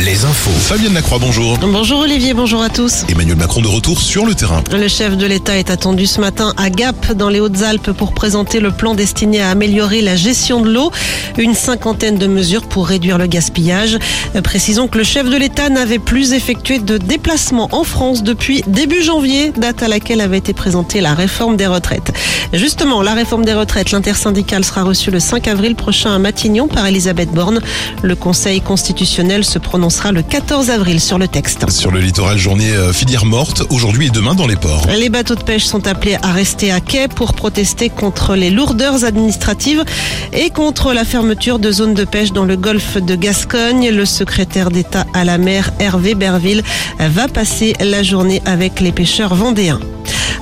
[0.00, 0.50] Les infos.
[0.50, 1.56] Fabienne Lacroix, bonjour.
[1.58, 3.04] Bonjour Olivier, bonjour à tous.
[3.08, 4.62] Emmanuel Macron de retour sur le terrain.
[4.72, 8.58] Le chef de l'État est attendu ce matin à Gap, dans les Hautes-Alpes, pour présenter
[8.58, 10.90] le plan destiné à améliorer la gestion de l'eau.
[11.38, 13.98] Une cinquantaine de mesures pour réduire le gaspillage.
[14.42, 19.02] Précisons que le chef de l'État n'avait plus effectué de déplacement en France depuis début
[19.02, 22.12] janvier, date à laquelle avait été présentée la réforme des retraites.
[22.52, 26.86] Justement, la réforme des retraites, l'intersyndicale sera reçue le 5 avril prochain à Matignon par
[26.86, 27.60] Elisabeth Borne.
[28.02, 31.68] Le Conseil constitutionnel se prononcera le 14 avril sur le texte.
[31.68, 34.86] Sur le littoral, journée euh, filière morte, aujourd'hui et demain dans les ports.
[34.96, 39.04] Les bateaux de pêche sont appelés à rester à quai pour protester contre les lourdeurs
[39.04, 39.84] administratives
[40.32, 43.90] et contre la fermeture de zones de pêche dans le golfe de Gascogne.
[43.90, 46.62] Le secrétaire d'État à la mer, Hervé Berville,
[46.98, 49.80] va passer la journée avec les pêcheurs vendéens.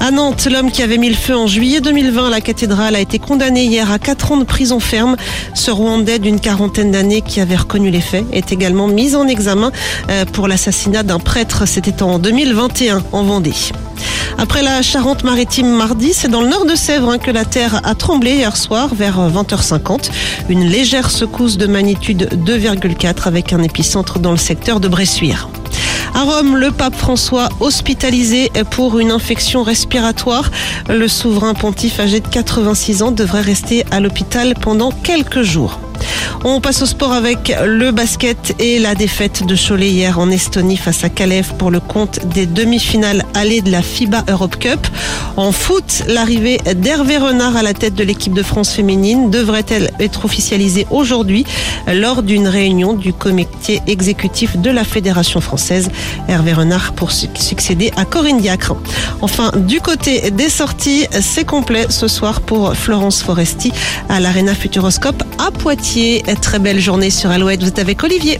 [0.03, 3.01] À Nantes, l'homme qui avait mis le feu en juillet 2020 à la cathédrale a
[3.01, 5.15] été condamné hier à 4 ans de prison ferme.
[5.53, 9.71] Ce Rwandais d'une quarantaine d'années qui avait reconnu les faits est également mis en examen
[10.09, 11.67] euh, pour l'assassinat d'un prêtre.
[11.67, 13.53] C'était en 2021 en Vendée.
[14.39, 17.95] Après la Charente-Maritime mardi, c'est dans le nord de Sèvres hein, que la terre a
[17.95, 20.11] tremblé hier soir vers 20h50.
[20.49, 25.51] Une légère secousse de magnitude 2,4 avec un épicentre dans le secteur de Bressuire.
[26.15, 30.51] À Rome, le pape François hospitalisé pour une infection respiratoire.
[30.89, 35.79] Le souverain pontife âgé de 86 ans devrait rester à l'hôpital pendant quelques jours.
[36.45, 40.77] On passe au sport avec le basket et la défaite de Cholet hier en Estonie
[40.77, 44.87] face à Kalev pour le compte des demi-finales allées de la FIBA Europe Cup.
[45.37, 50.25] En foot, l'arrivée d'Hervé Renard à la tête de l'équipe de France féminine devrait-elle être
[50.25, 51.45] officialisée aujourd'hui
[51.87, 55.91] lors d'une réunion du comité exécutif de la Fédération française?
[56.29, 58.77] Hervé Renard pour succéder à Corinne Diacre.
[59.21, 63.73] Enfin, du côté des sorties, c'est complet ce soir pour Florence Foresti
[64.09, 66.00] à l'Arena Futuroscope à Poitiers.
[66.41, 67.61] Très belle journée sur Alouette.
[67.61, 68.39] Vous êtes avec Olivier.